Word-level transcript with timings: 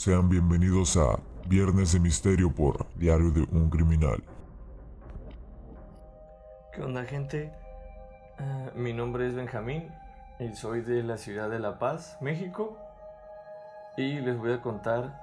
Sean 0.00 0.30
bienvenidos 0.30 0.96
a 0.96 1.20
Viernes 1.46 1.92
de 1.92 2.00
Misterio 2.00 2.50
por 2.50 2.86
Diario 2.94 3.30
de 3.32 3.42
un 3.52 3.68
Criminal. 3.68 4.24
¿Qué 6.72 6.82
onda 6.82 7.04
gente? 7.04 7.52
Ah, 8.38 8.70
mi 8.74 8.94
nombre 8.94 9.26
es 9.26 9.34
Benjamín 9.34 9.92
y 10.38 10.54
soy 10.54 10.80
de 10.80 11.02
la 11.02 11.18
ciudad 11.18 11.50
de 11.50 11.58
La 11.58 11.78
Paz, 11.78 12.16
México. 12.22 12.78
Y 13.98 14.20
les 14.20 14.38
voy 14.38 14.54
a 14.54 14.62
contar 14.62 15.20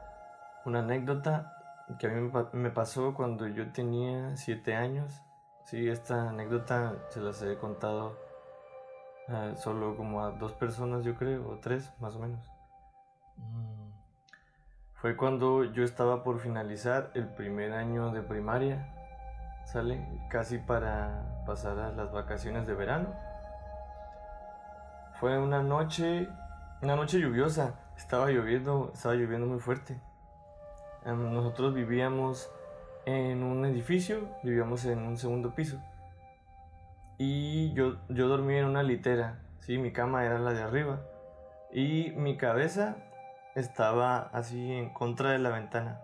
una 0.63 0.81
anécdota 0.81 1.58
que 1.98 2.05
a 2.05 2.12
mí 2.12 2.30
me 2.53 2.70
pasó 2.70 3.16
cuando 3.16 3.48
yo 3.48 3.72
tenía 3.72 4.38
7 4.38 4.75
años. 4.75 5.23
Sí, 5.66 5.89
esta 5.89 6.30
anécdota 6.30 6.94
se 7.09 7.20
las 7.20 7.41
he 7.41 7.58
contado 7.58 8.16
ah, 9.28 9.53
solo 9.55 9.98
como 9.98 10.23
a 10.23 10.34
dos 10.34 10.53
personas 10.53 11.03
yo 11.03 11.16
creo, 11.16 11.50
o 11.50 11.58
tres 11.58 11.91
más 12.00 12.14
o 12.16 12.20
menos. 12.20 12.48
Mm. 13.38 13.77
Fue 14.98 15.16
cuando 15.16 15.64
yo 15.64 15.84
estaba 15.84 16.23
por 16.23 16.40
finalizar 16.40 17.12
el 17.14 17.28
primer 17.28 17.72
año 17.73 18.09
de 18.09 18.23
primaria, 18.23 18.88
¿sale? 19.64 20.03
Casi 20.28 20.58
para 20.58 21.44
pasar 21.45 21.78
a 21.78 21.92
las 21.92 22.12
vacaciones 22.12 22.66
de 22.66 22.73
verano. 22.73 23.14
Fue 25.20 25.38
una 25.38 25.62
noche, 25.62 26.28
una 26.81 26.95
noche 26.95 27.20
lluviosa, 27.20 27.75
estaba 27.95 28.31
lloviendo, 28.31 28.90
estaba 28.92 29.14
lloviendo 29.14 29.45
muy 29.45 29.59
fuerte. 29.59 30.02
Em, 31.06 31.31
nosotros 31.31 31.75
vivíamos 31.75 32.50
en 33.06 33.44
un 33.44 33.66
edificio, 33.66 34.28
vivíamos 34.42 34.84
en 34.86 34.98
un 34.98 35.16
segundo 35.18 35.53
piso. 35.53 35.80
Y 37.20 37.72
yo, 37.73 37.98
yo 38.09 38.28
dormía 38.28 38.62
en 38.62 38.66
una 38.66 38.81
litera, 38.81 39.42
¿sí? 39.59 39.78
Mi 39.78 39.94
cama 39.94 40.25
era 40.25 40.40
la 40.40 40.53
de 40.53 40.64
arriba. 40.64 41.02
Y 41.72 42.14
mi 42.16 42.36
cabeza 42.36 42.95
estaba 43.58 44.30
así 44.33 44.72
en 44.72 44.94
contra 44.94 45.31
de 45.31 45.39
la 45.39 45.50
ventana. 45.50 46.00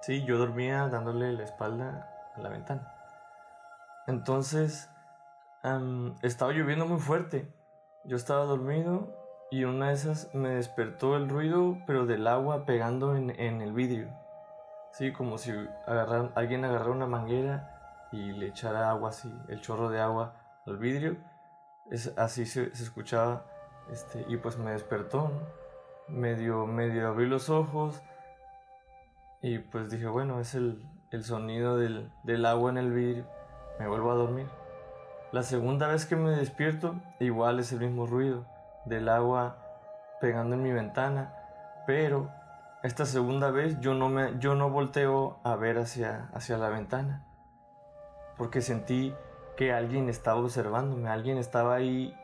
Sí, 0.00 0.24
yo 0.24 0.38
dormía 0.38 0.88
dándole 0.88 1.32
la 1.32 1.42
espalda 1.42 2.08
a 2.36 2.40
la 2.40 2.48
ventana. 2.48 2.94
Entonces, 4.06 4.88
estaba 6.22 6.52
lloviendo 6.52 6.86
muy 6.86 7.00
fuerte. 7.00 7.52
Yo 8.04 8.16
estaba 8.16 8.44
dormido 8.44 9.08
y 9.50 9.64
una 9.64 9.88
de 9.88 9.94
esas 9.94 10.32
me 10.34 10.50
despertó 10.50 11.16
el 11.16 11.28
ruido, 11.28 11.78
pero 11.84 12.06
del 12.06 12.26
agua 12.28 12.64
pegando 12.64 13.16
en, 13.16 13.30
el 13.38 13.72
vidrio. 13.72 14.08
Sí, 14.92 15.12
como 15.12 15.38
si 15.38 15.52
alguien 16.36 16.64
agarrara 16.64 16.90
una 16.90 17.06
manguera 17.06 18.08
y 18.12 18.32
le 18.32 18.48
echara 18.48 18.90
agua 18.90 19.08
así, 19.10 19.32
el 19.48 19.60
chorro 19.60 19.88
de 19.88 20.00
agua 20.00 20.34
al 20.66 20.78
vidrio. 20.78 21.16
Es, 21.90 22.16
así 22.16 22.46
se, 22.46 22.66
escuchaba 22.66 23.44
este, 23.90 24.24
y 24.28 24.36
pues 24.36 24.58
me 24.58 24.70
despertó. 24.70 25.32
Medio, 26.08 26.66
medio 26.66 27.08
abrí 27.08 27.26
los 27.26 27.50
ojos 27.50 28.02
y 29.42 29.58
pues 29.58 29.90
dije, 29.90 30.06
bueno, 30.06 30.38
es 30.40 30.54
el, 30.54 30.80
sonido 31.22 31.76
del, 31.76 32.46
agua 32.46 32.70
en 32.70 32.78
el 32.78 32.92
vidrio. 32.92 33.26
Me 33.78 33.88
vuelvo 33.88 34.12
a 34.12 34.14
dormir. 34.14 34.46
La 35.32 35.42
segunda 35.42 35.88
vez 35.88 36.06
que 36.06 36.14
me 36.14 36.30
despierto, 36.30 36.94
igual 37.18 37.58
es 37.58 37.72
el 37.72 37.80
mismo 37.80 38.06
ruido 38.06 38.46
del 38.84 39.08
agua 39.08 39.56
pegando 40.20 40.54
en 40.54 40.62
mi 40.62 40.72
ventana, 40.72 41.34
pero 41.86 42.30
esta 42.84 43.04
segunda 43.04 43.50
vez 43.50 43.80
yo 43.80 43.94
no, 43.94 44.08
me, 44.08 44.38
yo 44.38 44.54
no 44.54 44.70
volteo 44.70 45.40
a 45.42 45.56
ver 45.56 45.78
hacia, 45.78 46.28
hacia 46.34 46.56
la 46.58 46.68
ventana, 46.68 47.24
porque 48.36 48.60
sentí 48.60 49.12
que 49.56 49.72
alguien 49.72 50.08
estaba 50.08 50.40
observándome, 50.40 51.08
alguien 51.08 51.38
estaba 51.38 51.74
ahí 51.74 52.14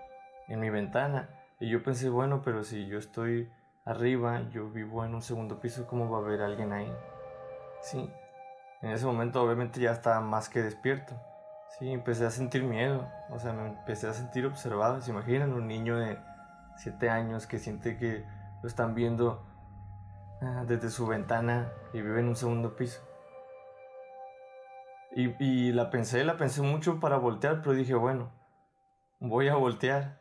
en 0.47 0.61
mi 0.61 0.71
ventana, 0.71 1.29
y 1.59 1.69
yo 1.69 1.83
pensé, 1.83 2.09
bueno, 2.09 2.43
pero 2.45 2.63
si 2.63 2.87
yo 2.87 2.99
estoy 2.99 3.51
arriba, 3.89 4.43
yo 4.51 4.69
vivo 4.69 5.05
en 5.05 5.15
un 5.15 5.23
segundo 5.23 5.61
piso, 5.61 5.87
¿cómo 5.87 6.11
va 6.11 6.19
a 6.19 6.21
haber 6.21 6.43
alguien 6.43 6.73
ahí? 6.75 6.93
Sí, 7.81 8.11
en 8.83 8.91
ese 8.91 9.07
momento 9.07 9.43
obviamente 9.43 9.81
ya 9.81 9.93
estaba 9.93 10.21
más 10.21 10.51
que 10.51 10.63
despierto. 10.63 11.15
Sí, 11.79 11.91
empecé 11.91 12.27
a 12.27 12.31
sentir 12.31 12.65
miedo, 12.65 13.09
o 13.31 13.39
sea, 13.39 13.53
me 13.53 13.67
empecé 13.67 14.07
a 14.07 14.13
sentir 14.13 14.45
observado. 14.45 15.01
¿Se 15.01 15.11
imaginan 15.11 15.55
un 15.55 15.67
niño 15.67 15.97
de 15.97 16.19
7 16.77 17.09
años 17.09 17.47
que 17.47 17.59
siente 17.59 17.97
que 17.97 18.25
lo 18.63 18.69
están 18.69 18.95
viendo 18.95 19.47
ah, 20.43 20.65
desde 20.67 20.91
su 20.91 21.07
ventana 21.07 21.71
y 21.95 22.03
vive 22.03 22.21
en 22.21 22.29
un 22.29 22.37
segundo 22.37 22.77
piso? 22.77 23.01
Y, 25.13 25.35
y 25.43 25.73
la 25.73 25.89
pensé, 25.89 26.25
la 26.25 26.37
pensé 26.37 26.61
mucho 26.61 27.01
para 27.01 27.17
voltear, 27.17 27.63
pero 27.63 27.73
dije, 27.73 27.95
bueno, 27.95 28.31
voy 29.19 29.49
a 29.49 29.55
voltear. 29.55 30.19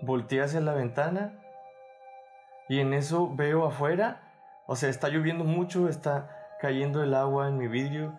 Volteé 0.00 0.42
hacia 0.42 0.60
la 0.60 0.74
ventana 0.74 1.45
y 2.68 2.80
en 2.80 2.92
eso 2.92 3.34
veo 3.34 3.64
afuera, 3.64 4.20
o 4.66 4.76
sea, 4.76 4.88
está 4.88 5.08
lloviendo 5.08 5.44
mucho, 5.44 5.88
está 5.88 6.56
cayendo 6.60 7.02
el 7.02 7.14
agua 7.14 7.48
en 7.48 7.58
mi 7.58 7.68
vidrio, 7.68 8.14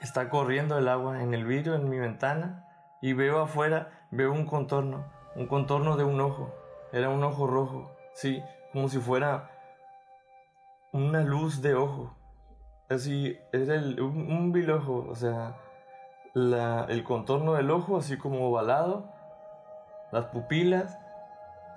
está 0.00 0.28
corriendo 0.30 0.78
el 0.78 0.88
agua 0.88 1.22
en 1.22 1.34
el 1.34 1.44
vidrio, 1.44 1.74
en 1.74 1.88
mi 1.88 1.98
ventana, 1.98 2.66
y 3.02 3.12
veo 3.12 3.40
afuera, 3.40 3.90
veo 4.10 4.32
un 4.32 4.46
contorno, 4.46 5.04
un 5.36 5.46
contorno 5.46 5.96
de 5.96 6.04
un 6.04 6.20
ojo, 6.20 6.54
era 6.92 7.10
un 7.10 7.22
ojo 7.22 7.46
rojo, 7.46 7.90
sí, 8.14 8.42
como 8.72 8.88
si 8.88 8.98
fuera 8.98 9.50
una 10.92 11.22
luz 11.22 11.60
de 11.60 11.74
ojo, 11.74 12.16
así, 12.88 13.38
era 13.52 13.74
un, 13.74 14.32
un 14.32 14.52
bilojo, 14.52 15.06
o 15.08 15.14
sea, 15.14 15.56
el 16.34 17.04
contorno 17.04 17.54
del 17.54 17.70
ojo, 17.70 17.98
así 17.98 18.16
como 18.16 18.48
ovalado, 18.48 19.12
las 20.12 20.26
pupilas, 20.26 20.98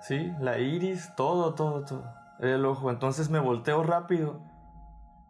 Sí, 0.04 0.34
la 0.38 0.58
iris, 0.58 1.14
todo, 1.16 1.54
todo, 1.54 1.82
todo. 1.82 2.04
El 2.38 2.66
ojo. 2.66 2.90
Entonces 2.90 3.30
me 3.30 3.38
volteo 3.40 3.82
rápido. 3.82 4.38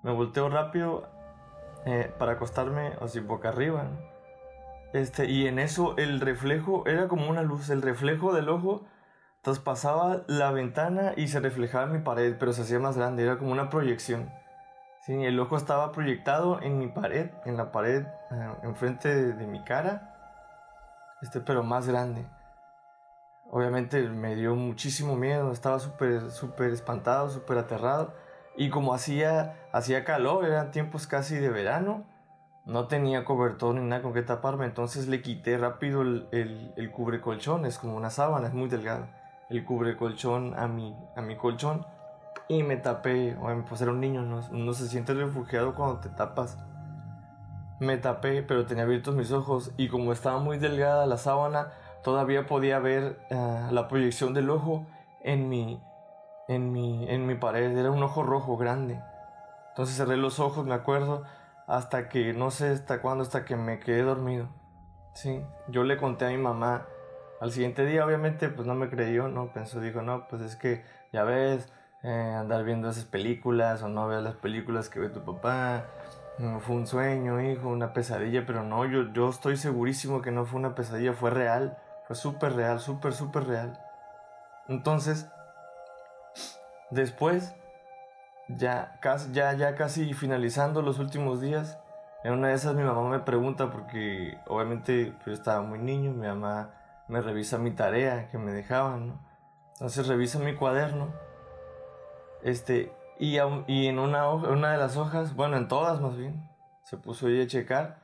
Me 0.02 0.12
volteo 0.12 0.48
rápido 0.48 1.08
eh, 1.86 2.12
para 2.18 2.32
acostarme 2.32 2.94
así 3.00 3.20
boca 3.20 3.50
arriba. 3.50 3.86
Este, 4.92 5.26
y 5.26 5.46
en 5.46 5.60
eso 5.60 5.96
el 5.96 6.20
reflejo 6.20 6.84
era 6.88 7.06
como 7.06 7.30
una 7.30 7.42
luz. 7.42 7.70
El 7.70 7.82
reflejo 7.82 8.34
del 8.34 8.48
ojo 8.48 8.84
traspasaba 9.42 10.22
la 10.26 10.50
ventana 10.50 11.12
y 11.16 11.28
se 11.28 11.38
reflejaba 11.38 11.84
en 11.84 11.92
mi 11.92 12.00
pared, 12.00 12.34
pero 12.36 12.52
se 12.52 12.62
hacía 12.62 12.80
más 12.80 12.96
grande. 12.96 13.22
Era 13.22 13.38
como 13.38 13.52
una 13.52 13.70
proyección. 13.70 14.28
Sí, 15.02 15.12
el 15.24 15.38
ojo 15.38 15.56
estaba 15.56 15.92
proyectado 15.92 16.60
en 16.60 16.78
mi 16.78 16.88
pared, 16.88 17.30
en 17.44 17.56
la 17.56 17.70
pared 17.70 18.06
eh, 18.32 18.54
enfrente 18.64 19.14
de, 19.14 19.34
de 19.34 19.46
mi 19.46 19.62
cara. 19.62 20.16
Este, 21.22 21.40
pero 21.40 21.62
más 21.62 21.86
grande. 21.86 22.26
Obviamente 23.50 24.02
me 24.08 24.34
dio 24.34 24.54
muchísimo 24.56 25.16
miedo, 25.16 25.52
estaba 25.52 25.78
súper, 25.78 26.30
súper 26.30 26.72
espantado, 26.72 27.30
súper 27.30 27.58
aterrado. 27.58 28.14
Y 28.56 28.70
como 28.70 28.94
hacía, 28.94 29.56
hacía 29.72 30.04
calor, 30.04 30.44
eran 30.44 30.70
tiempos 30.70 31.06
casi 31.06 31.36
de 31.36 31.50
verano, 31.50 32.04
no 32.66 32.86
tenía 32.86 33.24
cobertor 33.24 33.74
ni 33.74 33.82
nada 33.82 34.02
con 34.02 34.14
que 34.14 34.22
taparme, 34.22 34.64
entonces 34.64 35.08
le 35.08 35.22
quité 35.22 35.58
rápido 35.58 36.02
el, 36.02 36.28
el, 36.32 36.72
el 36.76 36.90
cubre 36.90 37.20
colchón, 37.20 37.66
es 37.66 37.78
como 37.78 37.96
una 37.96 38.10
sábana, 38.10 38.48
es 38.48 38.54
muy 38.54 38.68
delgado. 38.68 39.06
El 39.50 39.64
cubre 39.64 39.96
colchón 39.96 40.54
a 40.58 40.66
mi, 40.66 40.96
a 41.16 41.20
mi 41.20 41.36
colchón 41.36 41.84
y 42.48 42.62
me 42.62 42.76
tapé, 42.76 43.36
pues 43.68 43.80
era 43.80 43.90
un 43.90 44.00
niño, 44.00 44.22
¿no? 44.22 44.40
uno 44.50 44.72
se 44.74 44.88
siente 44.88 45.14
refugiado 45.14 45.74
cuando 45.74 46.00
te 46.00 46.08
tapas. 46.10 46.58
Me 47.80 47.96
tapé, 47.96 48.42
pero 48.42 48.66
tenía 48.66 48.84
abiertos 48.84 49.14
mis 49.14 49.32
ojos 49.32 49.72
y 49.76 49.88
como 49.88 50.12
estaba 50.12 50.38
muy 50.38 50.58
delgada 50.58 51.06
la 51.06 51.16
sábana, 51.16 51.72
todavía 52.04 52.46
podía 52.46 52.78
ver 52.78 53.18
eh, 53.30 53.68
la 53.70 53.88
proyección 53.88 54.34
del 54.34 54.50
ojo 54.50 54.86
en 55.22 55.48
mi, 55.48 55.82
en, 56.46 56.70
mi, 56.70 57.10
en 57.10 57.26
mi 57.26 57.34
pared. 57.34 57.76
Era 57.76 57.90
un 57.90 58.02
ojo 58.02 58.22
rojo 58.22 58.56
grande. 58.56 59.00
Entonces 59.70 59.96
cerré 59.96 60.16
los 60.16 60.38
ojos, 60.38 60.64
me 60.64 60.74
acuerdo, 60.74 61.24
hasta 61.66 62.08
que 62.08 62.32
no 62.34 62.52
sé 62.52 62.68
hasta 62.68 63.00
cuándo, 63.00 63.22
hasta 63.22 63.44
que 63.44 63.56
me 63.56 63.80
quedé 63.80 64.02
dormido. 64.02 64.48
Sí, 65.14 65.42
yo 65.68 65.82
le 65.82 65.96
conté 65.96 66.26
a 66.26 66.28
mi 66.28 66.36
mamá. 66.36 66.86
Al 67.40 67.50
siguiente 67.50 67.84
día, 67.84 68.06
obviamente, 68.06 68.48
pues 68.48 68.66
no 68.66 68.74
me 68.74 68.88
creyó, 68.88 69.28
¿no? 69.28 69.52
Pensó, 69.52 69.80
dijo, 69.80 70.02
no, 70.02 70.28
pues 70.28 70.42
es 70.42 70.56
que 70.56 70.84
ya 71.12 71.24
ves, 71.24 71.72
eh, 72.02 72.34
andar 72.38 72.64
viendo 72.64 72.90
esas 72.90 73.04
películas 73.06 73.82
o 73.82 73.88
no 73.88 74.06
veas 74.06 74.22
las 74.22 74.36
películas 74.36 74.88
que 74.88 75.00
ve 75.00 75.08
tu 75.08 75.24
papá. 75.24 75.86
Fue 76.60 76.76
un 76.76 76.86
sueño, 76.86 77.40
hijo, 77.40 77.68
una 77.68 77.92
pesadilla, 77.92 78.44
pero 78.44 78.62
no, 78.62 78.84
yo, 78.84 79.12
yo 79.12 79.30
estoy 79.30 79.56
segurísimo 79.56 80.20
que 80.20 80.32
no 80.32 80.44
fue 80.44 80.58
una 80.58 80.74
pesadilla, 80.74 81.12
fue 81.12 81.30
real 81.30 81.78
Fue 82.06 82.16
súper 82.16 82.54
real, 82.54 82.80
súper, 82.80 83.12
súper 83.14 83.46
real. 83.46 83.80
Entonces, 84.68 85.26
después, 86.90 87.54
ya, 88.48 88.98
ya, 89.32 89.52
ya 89.54 89.74
casi 89.74 90.12
finalizando 90.14 90.82
los 90.82 90.98
últimos 90.98 91.40
días, 91.40 91.78
en 92.24 92.32
una 92.32 92.48
de 92.48 92.54
esas 92.54 92.74
mi 92.74 92.82
mamá 92.82 93.08
me 93.08 93.20
pregunta, 93.20 93.70
porque 93.70 94.38
obviamente 94.46 95.14
yo 95.26 95.32
estaba 95.32 95.62
muy 95.62 95.78
niño, 95.78 96.12
mi 96.12 96.26
mamá 96.26 96.70
me 97.08 97.20
revisa 97.20 97.58
mi 97.58 97.70
tarea 97.70 98.28
que 98.30 98.38
me 98.38 98.52
dejaban, 98.52 99.08
¿no? 99.08 99.18
Entonces 99.72 100.06
revisa 100.06 100.38
mi 100.38 100.54
cuaderno, 100.54 101.08
este, 102.42 102.92
y, 103.18 103.36
y 103.66 103.86
en 103.86 103.98
una, 103.98 104.28
una 104.30 104.72
de 104.72 104.78
las 104.78 104.96
hojas, 104.96 105.34
bueno, 105.34 105.56
en 105.56 105.68
todas 105.68 106.00
más 106.00 106.16
bien, 106.16 106.48
se 106.82 106.96
puso 106.96 107.28
ella 107.28 107.44
a 107.44 107.46
checar, 107.46 107.98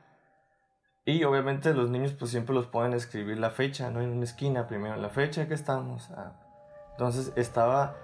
y 1.05 1.23
obviamente 1.23 1.73
los 1.73 1.89
niños 1.89 2.13
pues 2.13 2.31
siempre 2.31 2.53
los 2.53 2.67
pueden 2.67 2.93
escribir 2.93 3.39
la 3.39 3.49
fecha, 3.49 3.89
¿no? 3.89 4.01
En 4.01 4.11
una 4.11 4.23
esquina 4.23 4.67
primero, 4.67 4.95
la 4.97 5.09
fecha 5.09 5.47
que 5.47 5.53
estamos. 5.53 6.11
Ah. 6.11 6.33
Entonces 6.91 7.33
estaba 7.35 7.95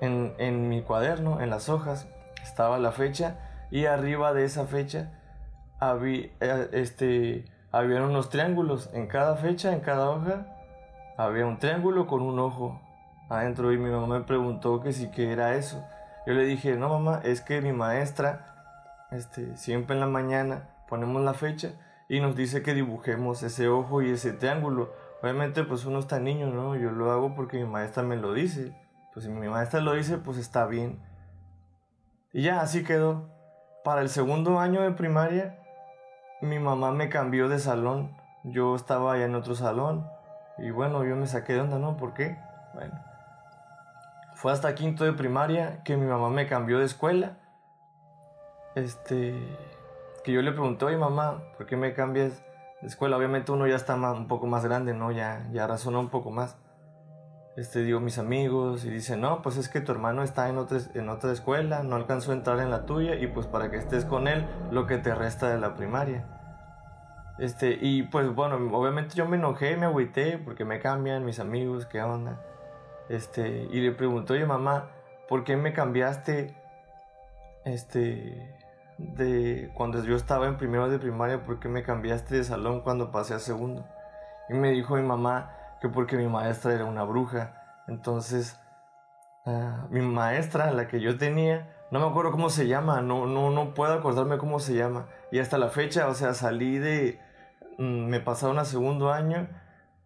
en, 0.00 0.34
en 0.38 0.68
mi 0.68 0.82
cuaderno, 0.82 1.40
en 1.40 1.50
las 1.50 1.68
hojas, 1.68 2.08
estaba 2.42 2.78
la 2.78 2.92
fecha 2.92 3.38
y 3.70 3.84
arriba 3.84 4.32
de 4.32 4.44
esa 4.44 4.64
fecha 4.66 5.12
había, 5.78 6.30
eh, 6.40 6.68
este, 6.72 7.44
había 7.70 8.02
unos 8.02 8.30
triángulos 8.30 8.88
en 8.94 9.08
cada 9.08 9.36
fecha, 9.36 9.72
en 9.72 9.80
cada 9.80 10.08
hoja, 10.08 10.46
había 11.18 11.44
un 11.46 11.58
triángulo 11.58 12.06
con 12.06 12.22
un 12.22 12.38
ojo 12.38 12.80
adentro 13.28 13.72
y 13.72 13.78
mi 13.78 13.90
mamá 13.90 14.20
me 14.20 14.24
preguntó 14.24 14.80
que 14.80 14.92
si 14.92 15.10
que 15.10 15.32
era 15.32 15.54
eso. 15.54 15.84
Yo 16.26 16.32
le 16.32 16.44
dije, 16.44 16.76
no 16.76 16.88
mamá, 16.88 17.20
es 17.24 17.42
que 17.42 17.60
mi 17.60 17.72
maestra, 17.72 19.06
este, 19.10 19.56
siempre 19.56 19.94
en 19.94 20.00
la 20.00 20.06
mañana 20.06 20.68
ponemos 20.88 21.22
la 21.22 21.34
fecha 21.34 21.72
y 22.08 22.20
nos 22.20 22.34
dice 22.34 22.62
que 22.62 22.74
dibujemos 22.74 23.42
ese 23.42 23.68
ojo 23.68 24.02
y 24.02 24.10
ese 24.10 24.32
triángulo. 24.32 24.92
Obviamente 25.22 25.64
pues 25.64 25.84
uno 25.84 25.98
está 25.98 26.18
niño, 26.18 26.46
¿no? 26.48 26.74
Yo 26.76 26.90
lo 26.90 27.10
hago 27.10 27.34
porque 27.34 27.58
mi 27.58 27.64
maestra 27.64 28.02
me 28.02 28.16
lo 28.16 28.32
dice. 28.32 28.74
Pues 29.12 29.26
si 29.26 29.30
mi 29.30 29.48
maestra 29.48 29.80
lo 29.80 29.94
dice, 29.94 30.18
pues 30.18 30.38
está 30.38 30.66
bien. 30.66 31.00
Y 32.32 32.42
ya, 32.42 32.60
así 32.60 32.84
quedó. 32.84 33.28
Para 33.84 34.02
el 34.02 34.08
segundo 34.08 34.60
año 34.60 34.82
de 34.82 34.92
primaria, 34.92 35.58
mi 36.40 36.58
mamá 36.58 36.92
me 36.92 37.08
cambió 37.08 37.48
de 37.48 37.58
salón. 37.58 38.16
Yo 38.44 38.76
estaba 38.76 39.14
allá 39.14 39.24
en 39.24 39.34
otro 39.34 39.54
salón. 39.54 40.06
Y 40.58 40.70
bueno, 40.70 41.04
yo 41.04 41.16
me 41.16 41.26
saqué 41.26 41.54
de 41.54 41.60
onda, 41.60 41.78
¿no? 41.78 41.96
¿Por 41.96 42.14
qué? 42.14 42.38
Bueno. 42.74 42.94
Fue 44.34 44.52
hasta 44.52 44.74
quinto 44.74 45.04
de 45.04 45.12
primaria 45.12 45.82
que 45.82 45.96
mi 45.96 46.06
mamá 46.06 46.30
me 46.30 46.46
cambió 46.46 46.78
de 46.78 46.84
escuela. 46.84 47.38
Este. 48.74 49.34
Yo 50.32 50.42
le 50.42 50.52
pregunté, 50.52 50.84
oye 50.84 50.96
mamá, 50.96 51.42
¿por 51.56 51.66
qué 51.66 51.76
me 51.76 51.94
cambias 51.94 52.42
de 52.80 52.88
escuela? 52.88 53.16
Obviamente 53.16 53.52
uno 53.52 53.66
ya 53.66 53.76
está 53.76 53.94
un 53.94 54.28
poco 54.28 54.46
más 54.46 54.64
grande, 54.64 54.94
¿no? 54.94 55.10
Ya, 55.12 55.48
ya 55.52 55.66
razona 55.66 55.98
un 55.98 56.08
poco 56.08 56.30
más 56.30 56.56
este, 57.58 57.82
digo, 57.82 57.98
mis 57.98 58.18
amigos, 58.18 58.84
y 58.84 58.90
dicen, 58.90 59.20
no, 59.20 59.42
pues 59.42 59.56
es 59.56 59.68
que 59.68 59.80
tu 59.80 59.90
hermano 59.90 60.22
está 60.22 60.48
en 60.48 60.58
otra, 60.58 60.78
en 60.94 61.08
otra 61.08 61.32
escuela, 61.32 61.82
no 61.82 61.96
alcanzó 61.96 62.30
a 62.30 62.34
entrar 62.36 62.60
en 62.60 62.70
la 62.70 62.86
tuya, 62.86 63.16
y 63.16 63.26
pues 63.26 63.48
para 63.48 63.68
que 63.68 63.78
estés 63.78 64.04
con 64.04 64.28
él, 64.28 64.46
lo 64.70 64.86
que 64.86 64.96
te 64.98 65.12
resta 65.12 65.50
de 65.50 65.58
la 65.58 65.74
primaria. 65.74 66.24
Este, 67.40 67.76
y 67.80 68.04
pues 68.04 68.32
bueno, 68.32 68.54
obviamente 68.78 69.16
yo 69.16 69.26
me 69.26 69.38
enojé, 69.38 69.76
me 69.76 69.86
agüité, 69.86 70.38
porque 70.38 70.64
me 70.64 70.78
cambian 70.78 71.24
mis 71.24 71.40
amigos, 71.40 71.84
qué 71.86 72.00
onda. 72.00 72.40
Este, 73.08 73.66
y 73.72 73.80
le 73.80 73.90
pregunto, 73.90 74.34
oye 74.34 74.46
mamá, 74.46 74.90
¿por 75.28 75.42
qué 75.42 75.56
me 75.56 75.72
cambiaste, 75.72 76.54
este, 77.64 78.56
de 78.98 79.70
cuando 79.74 80.02
yo 80.02 80.16
estaba 80.16 80.46
en 80.46 80.56
primero 80.56 80.88
de 80.90 80.98
primaria, 80.98 81.42
¿por 81.44 81.60
qué 81.60 81.68
me 81.68 81.82
cambiaste 81.82 82.36
de 82.36 82.44
salón 82.44 82.80
cuando 82.80 83.10
pasé 83.10 83.34
a 83.34 83.38
segundo? 83.38 83.86
Y 84.48 84.54
me 84.54 84.70
dijo 84.72 84.96
mi 84.96 85.02
mamá, 85.02 85.52
que 85.80 85.88
porque 85.88 86.16
mi 86.16 86.26
maestra 86.26 86.74
era 86.74 86.84
una 86.84 87.04
bruja. 87.04 87.82
Entonces, 87.86 88.58
ah, 89.46 89.86
mi 89.90 90.00
maestra, 90.00 90.72
la 90.72 90.88
que 90.88 91.00
yo 91.00 91.16
tenía, 91.16 91.74
no 91.90 92.00
me 92.00 92.06
acuerdo 92.06 92.32
cómo 92.32 92.50
se 92.50 92.66
llama, 92.66 93.00
no, 93.00 93.26
no, 93.26 93.50
no 93.50 93.74
puedo 93.74 93.94
acordarme 93.94 94.38
cómo 94.38 94.58
se 94.58 94.74
llama. 94.74 95.06
Y 95.30 95.38
hasta 95.38 95.58
la 95.58 95.68
fecha, 95.68 96.08
o 96.08 96.14
sea, 96.14 96.34
salí 96.34 96.78
de, 96.78 97.20
mm, 97.78 98.06
me 98.08 98.20
pasaron 98.20 98.58
a 98.58 98.64
segundo 98.64 99.12
año 99.12 99.48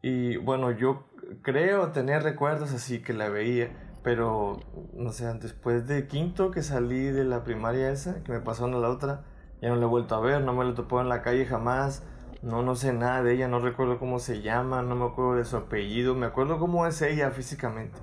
y 0.03 0.37
bueno, 0.37 0.71
yo 0.73 1.09
creo 1.43 1.93
tener 1.93 2.23
recuerdos 2.23 2.73
así 2.73 3.03
que 3.03 3.13
la 3.13 3.29
veía, 3.29 3.71
pero, 4.03 4.61
no 4.95 5.13
sé, 5.13 5.33
después 5.35 5.87
de 5.87 6.07
quinto 6.09 6.51
que 6.51 6.63
salí 6.63 7.05
de 7.05 7.25
la 7.25 7.45
primaria 7.45 7.91
esa, 7.91 8.23
que 8.25 8.33
me 8.33 8.41
pasaron 8.41 8.75
a 8.75 8.79
la 8.79 8.91
otra, 8.91 9.23
ya 9.61 9.69
no 9.69 9.77
la 9.77 9.85
he 9.85 9.89
vuelto 9.89 10.17
a 10.17 10.21
ver, 10.21 10.43
no 10.43 10.53
me 10.53 10.65
la 10.65 10.75
topó 10.75 11.01
en 11.01 11.09
la 11.09 11.23
calle 11.23 11.47
jamás. 11.47 12.03
No, 12.43 12.65
no 12.65 12.75
sé 12.75 12.93
nada 12.93 13.23
de 13.23 13.35
ella, 13.35 13.47
no 13.47 13.61
recuerdo 13.61 14.01
cómo 14.01 14.19
se 14.19 14.43
llama, 14.43 14.83
no 14.83 14.97
me 14.97 15.05
acuerdo 15.05 15.37
de 15.37 15.45
su 15.45 15.57
apellido, 15.57 16.17
me 16.17 16.27
acuerdo 16.27 16.59
cómo 16.59 16.85
es 16.89 17.01
ella 17.01 17.31
físicamente, 17.31 17.97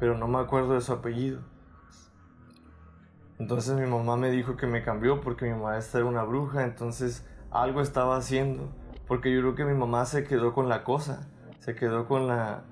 pero 0.00 0.16
no 0.16 0.26
me 0.26 0.38
acuerdo 0.38 0.72
de 0.72 0.80
su 0.80 0.94
apellido. 0.94 1.40
Entonces 3.38 3.78
mi 3.78 3.84
mamá 3.84 4.16
me 4.16 4.30
dijo 4.30 4.56
que 4.56 4.66
me 4.66 4.82
cambió 4.82 5.20
porque 5.20 5.52
mi 5.52 5.60
maestra 5.60 6.00
era 6.00 6.08
una 6.08 6.22
bruja, 6.22 6.64
entonces 6.64 7.26
algo 7.50 7.82
estaba 7.82 8.16
haciendo, 8.16 8.70
porque 9.06 9.30
yo 9.30 9.40
creo 9.42 9.54
que 9.54 9.64
mi 9.66 9.78
mamá 9.78 10.06
se 10.06 10.24
quedó 10.24 10.54
con 10.54 10.70
la 10.70 10.82
cosa, 10.82 11.28
se 11.58 11.74
quedó 11.74 12.08
con 12.08 12.28
la 12.28 12.62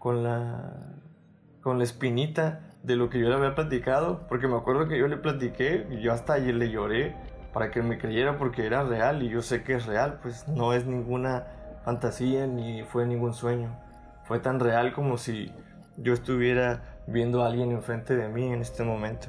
con 0.00 0.24
la 0.24 0.97
con 1.62 1.78
la 1.78 1.84
espinita 1.84 2.60
de 2.82 2.96
lo 2.96 3.10
que 3.10 3.18
yo 3.18 3.28
le 3.28 3.34
había 3.34 3.54
platicado, 3.54 4.26
porque 4.28 4.48
me 4.48 4.56
acuerdo 4.56 4.88
que 4.88 4.98
yo 4.98 5.08
le 5.08 5.16
platiqué 5.16 5.86
y 5.90 6.00
yo 6.00 6.12
hasta 6.12 6.34
ayer 6.34 6.54
le 6.54 6.70
lloré 6.70 7.16
para 7.52 7.70
que 7.70 7.82
me 7.82 7.98
creyera 7.98 8.38
porque 8.38 8.66
era 8.66 8.84
real 8.84 9.22
y 9.22 9.28
yo 9.28 9.42
sé 9.42 9.62
que 9.62 9.74
es 9.74 9.86
real, 9.86 10.20
pues 10.22 10.46
no 10.48 10.72
es 10.72 10.86
ninguna 10.86 11.46
fantasía 11.84 12.46
ni 12.46 12.82
fue 12.84 13.06
ningún 13.06 13.34
sueño. 13.34 13.76
Fue 14.24 14.38
tan 14.38 14.60
real 14.60 14.92
como 14.92 15.18
si 15.18 15.52
yo 15.96 16.12
estuviera 16.12 17.00
viendo 17.06 17.42
a 17.42 17.46
alguien 17.46 17.72
enfrente 17.72 18.14
de 18.14 18.28
mí 18.28 18.46
en 18.52 18.60
este 18.60 18.84
momento. 18.84 19.28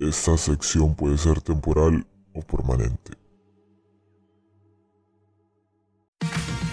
Esta 0.00 0.38
sección 0.38 0.94
puede 0.94 1.18
ser 1.18 1.42
temporal 1.42 2.06
o 2.32 2.40
permanente. 2.40 3.19